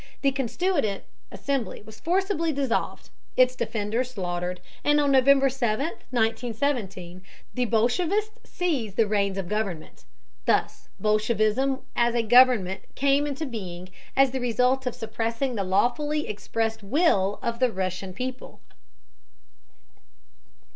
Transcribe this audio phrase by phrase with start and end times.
[0.23, 7.21] The constituent assembly was forcibly dissolved, its defenders slaughtered, and on November 7, 1917,
[7.53, 10.05] the bolshevists seized the reins of government.
[10.47, 16.27] Thus bolshevism as a government came into being as the result of suppressing the lawfully
[16.27, 18.59] expressed will of the Russian people.